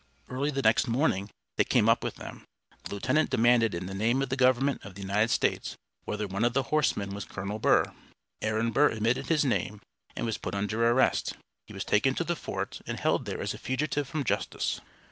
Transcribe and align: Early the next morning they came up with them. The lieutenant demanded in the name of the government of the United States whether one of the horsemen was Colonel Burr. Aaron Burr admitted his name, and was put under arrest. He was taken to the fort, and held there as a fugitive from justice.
Early 0.29 0.49
the 0.49 0.63
next 0.63 0.87
morning 0.87 1.29
they 1.57 1.63
came 1.63 1.87
up 1.87 2.03
with 2.03 2.15
them. 2.15 2.43
The 2.85 2.95
lieutenant 2.95 3.29
demanded 3.29 3.75
in 3.75 3.85
the 3.85 3.93
name 3.93 4.23
of 4.23 4.29
the 4.29 4.35
government 4.35 4.83
of 4.83 4.95
the 4.95 5.01
United 5.03 5.29
States 5.29 5.77
whether 6.05 6.25
one 6.25 6.43
of 6.43 6.53
the 6.53 6.63
horsemen 6.73 7.11
was 7.13 7.23
Colonel 7.23 7.59
Burr. 7.59 7.93
Aaron 8.41 8.71
Burr 8.71 8.89
admitted 8.89 9.27
his 9.27 9.45
name, 9.45 9.79
and 10.15 10.25
was 10.25 10.39
put 10.39 10.55
under 10.55 10.83
arrest. 10.89 11.33
He 11.67 11.73
was 11.75 11.85
taken 11.85 12.15
to 12.15 12.23
the 12.23 12.35
fort, 12.35 12.81
and 12.87 12.99
held 12.99 13.25
there 13.25 13.41
as 13.43 13.53
a 13.53 13.59
fugitive 13.59 14.07
from 14.07 14.23
justice. 14.23 14.81